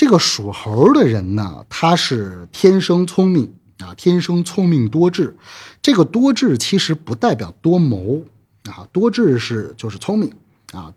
[0.00, 5.36] 这个属猴的人呢，他是天生聪明啊，天生聪明多智。
[5.82, 8.22] 这个多智其实不代表多谋
[8.64, 10.32] 啊，多智是就是聪明
[10.72, 10.90] 啊，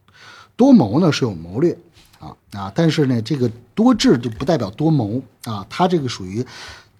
[0.56, 1.78] 多谋呢是有谋略
[2.18, 6.46] 啊啊，但是呢，这个多智就不代表多谋啊，他这个属于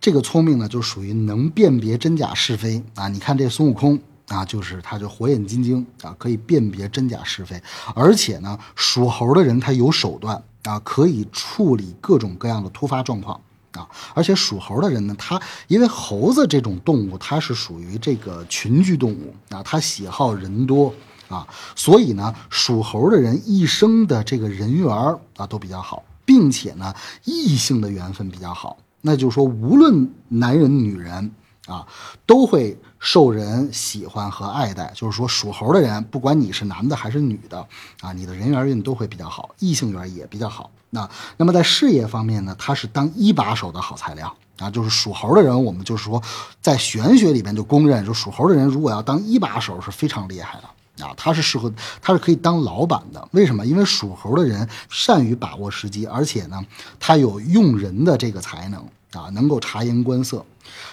[0.02, 3.08] 这个聪明呢，就属于能辨别真假是非啊。
[3.08, 3.98] 你看这孙悟空。
[4.28, 7.62] 啊，就是他就火眼金睛啊，可以辨别真假是非，
[7.94, 13.40] 而且呢，属猴的人他有手段啊，可以处理各种各样的突发状况
[13.74, 20.94] 啊，而且属猴的人呢，他因为猴子这种动物，它是属于这个群居动物啊，它喜好人多
[21.28, 24.90] 啊，所以呢，属猴的人一生的这个人缘
[25.36, 26.94] 啊都比较好，并且呢，
[27.26, 31.32] 异性的缘分比较好，那就是说，无论男人女人。
[31.68, 31.88] 啊，
[32.26, 34.92] 都会受人喜欢和爱戴。
[34.94, 37.66] 就是说，属猴的人，不管你是男的还是女的，
[38.02, 40.70] 啊，你的人缘运都会比较好，异性缘也比较好。
[40.90, 44.70] 那那么在事业方面呢，他是当一把手的好材料啊。
[44.70, 46.22] 就是属猴的人，我们就是说，
[46.62, 51.14] 在玄学里边就公认，就属猴的人如果要当一把手是非常厉害的啊。
[51.16, 51.72] 他是适合，
[52.02, 53.28] 他是可以当老板的。
[53.32, 53.66] 为什么？
[53.66, 56.64] 因为属猴的人善于把握时机，而且呢，
[57.00, 60.46] 他有用人的这个才能啊，能够察言观色。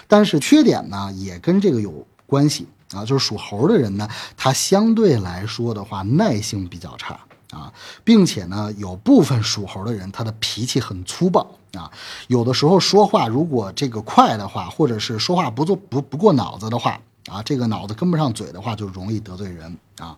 [0.07, 7.19] 但是缺点呢，也跟这个有关系啊，就是属猴的人呢，他相对来说的话，耐性比较差
[7.51, 7.71] 啊，
[8.03, 11.91] 并且呢，有部分属猴的人，他的脾气很粗暴啊，
[12.27, 20.17] 有的时候说话如果这个快的话，或者是说话不做不不过脑子的话啊，这个脑子跟不上嘴的话，就容易得罪人啊。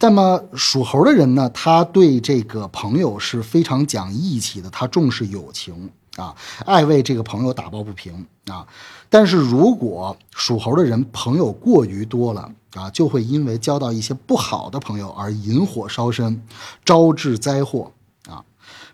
[0.00, 5.90] 那么属猴的人呢，他对这个朋友是非常讲义气的，他重视友情。
[6.16, 6.34] 啊，
[6.66, 8.66] 爱为这个朋友打抱不平啊！
[9.08, 16.42] 但是如果属猴的人朋友过于多了啊，就会因为交到一些不好的朋友而引火烧身，
[16.84, 17.90] 招致灾祸
[18.28, 18.44] 啊！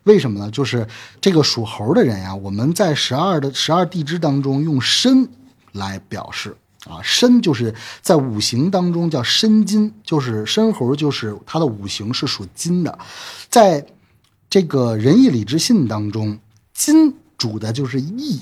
[0.04, 0.48] 为什么呢？
[0.48, 0.86] 就是
[1.20, 5.28] 这个属猴的人呀，我们在十二的十二地支当中用申
[5.72, 6.56] 来表示
[6.88, 12.96] 啊，申就是在五行当中叫申金，就是申猴，就是它的五行是属金的，
[13.48, 13.84] 在
[14.48, 16.38] 这个仁义礼智信当中。
[16.78, 18.40] 金主的就是义，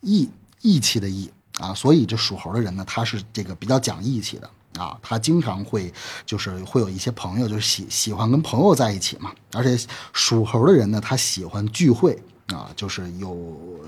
[0.00, 0.28] 义
[0.60, 1.30] 义气的义
[1.60, 5.94] 啊，所以这属猴的人呢，他是这个比较讲义气的啊，他经常会
[6.26, 9.78] 就是会有一些朋友，就是喜喜欢跟朋友在一起嘛，而且
[10.12, 13.38] 属猴的人呢，他喜欢聚会啊，就是有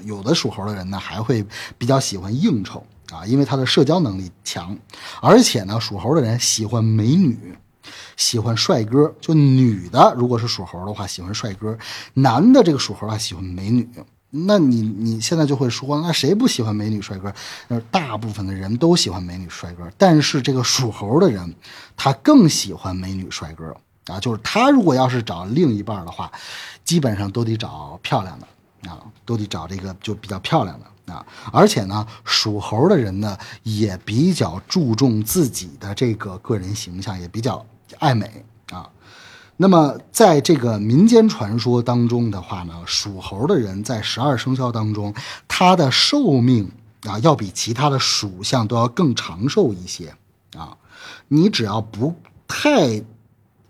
[0.04, 1.44] 有的属猴的人呢，还会
[1.76, 4.78] 比较喜欢应酬啊，因为他的社交能力强，
[5.20, 7.36] 而且呢，属猴的人喜欢美女。
[8.16, 11.76] 喜欢帅哥，就女的如果是属猴的话，喜欢帅哥；
[12.14, 13.88] 男的这个属猴啊，喜欢美女。
[14.30, 17.32] 那你你现在就会说，那谁不喜欢美女帅哥？
[17.66, 21.54] 那大部分的人都喜欢美女帅哥，但是这个属猴的人，
[21.96, 23.74] 他更喜欢美女帅哥
[24.12, 24.20] 啊。
[24.20, 26.30] 就是他如果要是找另一半的话，
[26.84, 31.24] 基本上都得找漂亮的啊，都得找这个就比较漂亮的啊。
[31.50, 37.64] 而且呢，属猴的人呢，也比较注重自己的这个个人形象，也比较。
[37.98, 38.88] 爱美啊，
[39.56, 45.14] 那么在这个民间传说当中的话呢，属猴的人在十二生肖当中，
[45.46, 46.70] 他的寿命
[47.02, 50.14] 啊，要比其他的属相都要更长寿一些
[50.56, 50.76] 啊。
[51.28, 52.14] 你只要不
[52.46, 53.02] 太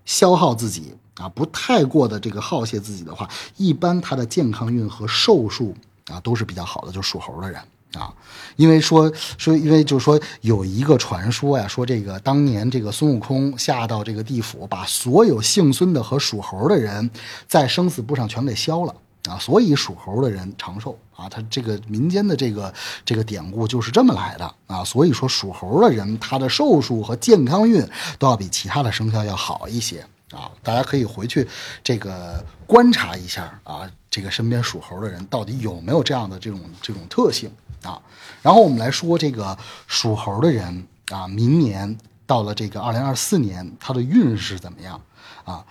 [0.04, 5.74] 消耗自己啊，不太过的这个耗泄自己的话，一般他的健康运和寿数
[6.10, 7.60] 啊都是比较好的，就属猴的人。
[7.94, 8.12] 啊，
[8.56, 17.10] 因为说说，因为就是说有一个传说呀，说这个当年这个孙悟空下到这个地府，把所有姓孙的和属猴的人
[17.46, 18.94] 在生死簿上全给消了
[19.28, 21.28] 啊，所以属猴的人长寿啊。
[21.30, 22.72] 他这个民间的这个
[23.06, 24.84] 这个典故就是这么来的啊。
[24.84, 27.82] 所以说属猴的人他的寿数和健康运
[28.18, 30.50] 都要比其他的生肖要好一些啊。
[30.62, 31.48] 大家可以回去
[31.82, 37.50] 这个观察一下啊，这个身边属猴的人到底有没有这样的这种这种特性。
[37.84, 38.02] 啊，
[38.42, 39.56] 然后我们来说这个
[39.86, 41.96] 属猴的人啊，明年
[42.26, 45.00] 到了这个二零二四年，他的运势怎么样
[45.44, 45.64] 啊？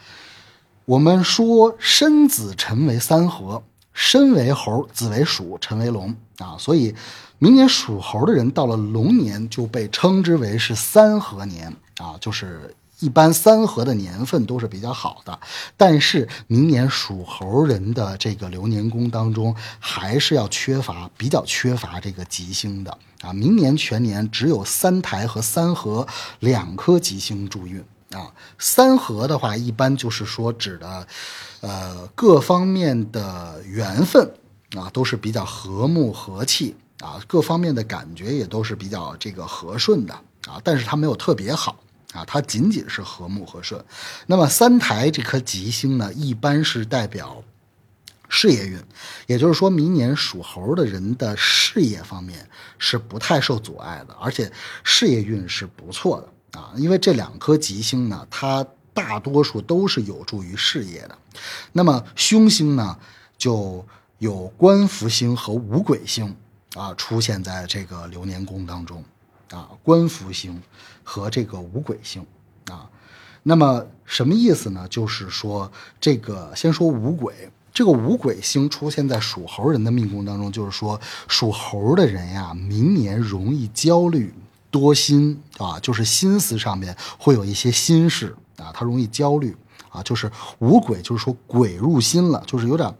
[0.86, 6.96] 我们说申子辰为三合，申为猴，子为鼠，辰为龙啊，所以
[7.40, 12.74] 明年属猴的人到了龙年就被称之为是三合年啊，就是。
[13.00, 15.40] 一般三合的年份都是比较好的，
[15.76, 23.32] 但是明年属猴人的这个流年宫当中，还是要缺乏比较缺乏这个吉星的啊。
[23.32, 26.08] 明年全年只有三台和三合
[26.40, 28.34] 两颗吉星助运啊。
[28.58, 31.08] 三合的话，一般就是说指的，
[31.62, 34.32] 呃，各方面的缘分
[34.76, 40.16] 啊都是比较和睦和气啊，各方面的感觉也都是比较这个和顺的
[40.48, 41.78] 啊，但是它没有特别好。
[42.18, 43.84] 啊，它仅仅是和睦和顺。
[44.26, 47.44] 那么三台这颗吉星呢，一般是代表
[48.28, 48.82] 事业运，
[49.28, 52.50] 也就是说明年属猴的人的事业方面
[52.80, 54.52] 是不太受阻碍的，而且
[54.84, 56.74] 事业运是不错的啊。
[56.76, 61.18] 因为这两颗吉星呢，它大多数都是有助于事业的。
[61.72, 62.98] 那么凶星呢，
[63.38, 63.86] 就
[64.18, 66.36] 有官福星和五鬼星
[66.74, 69.04] 啊出现在这个流年宫当中
[69.52, 70.62] 啊，官福星
[71.04, 72.26] 和这个五鬼星
[72.70, 72.90] 啊。
[73.44, 74.88] 那么什么意思呢？
[74.90, 77.50] 就是说这个先说五鬼。
[77.74, 84.34] 这个五鬼星出现在属猴人的命宫当中，就是说属猴的人呀，明年容易焦虑
[84.72, 89.56] 多心啊，就是心思上面会有一些心事啊，他容易焦虑
[89.90, 92.92] 啊，就是五鬼，就是说鬼入心了，就是有点。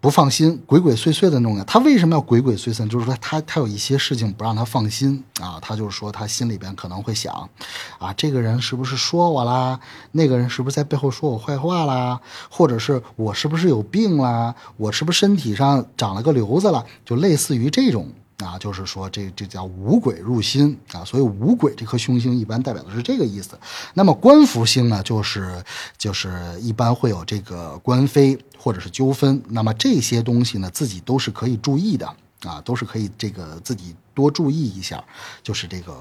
[0.00, 1.64] 不放心，鬼鬼祟祟的那种。
[1.66, 2.88] 他为什么要鬼鬼祟祟？
[2.88, 5.58] 就是说他他有一些事情不让他放心啊。
[5.60, 7.50] 他就是说他心里边可能会想，
[7.98, 9.80] 啊，这个人是不是说我啦？
[10.12, 12.20] 那个人是不是在背后说我坏话啦？
[12.48, 14.54] 或者是我是不是有病啦？
[14.76, 16.84] 我是不是身体上长了个瘤子啦？
[17.04, 18.08] 就类似于这种。
[18.38, 23.58] 啊，就是说这这叫五鬼入心啊，所以五鬼这颗凶星一般代表的是这个意思。
[23.94, 25.60] 那么官福星呢，就是
[25.96, 29.42] 就是一般会有这个官非或者是纠纷。
[29.48, 32.06] 那么这些东西呢，自己都是可以注意的
[32.42, 35.02] 啊，都是可以这个自己多注意一下。
[35.42, 35.92] 就是这个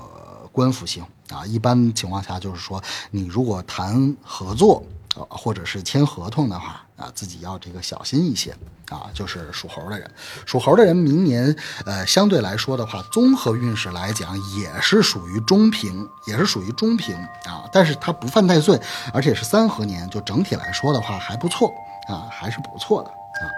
[0.51, 4.83] 官福星啊，一般情况下就是说，你如果谈合作。
[5.29, 8.55] 或者是签合同的话啊，自己要这个小心一些
[8.89, 9.09] 啊。
[9.13, 10.09] 就是属猴的人，
[10.45, 11.55] 属猴的人明年
[11.85, 17.15] 呃相对来说的话，综合运势来讲也是属于中平，也是属于中平
[17.45, 17.67] 啊。
[17.71, 18.79] 但是它不犯太岁，
[19.13, 21.73] 而且是三合年，就整体来说的话还不错
[22.07, 23.49] 啊，还是不错的啊。